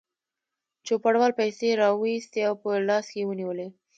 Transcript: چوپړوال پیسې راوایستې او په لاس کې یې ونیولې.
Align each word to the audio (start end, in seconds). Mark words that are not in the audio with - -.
چوپړوال 0.85 1.31
پیسې 1.39 1.69
راوایستې 1.81 2.41
او 2.49 2.53
په 2.63 2.69
لاس 2.89 3.05
کې 3.11 3.17
یې 3.21 3.27
ونیولې. 3.29 3.67